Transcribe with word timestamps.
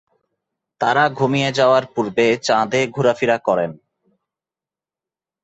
তারা 0.81 1.03
ঘুমিয়ে 1.09 1.49
যাওয়ার 1.51 1.83
পূর্বে 1.95 2.27
চাঁদে 2.37 2.81
ঘুরা-ফিরা 2.87 3.37
করেন। 3.37 3.71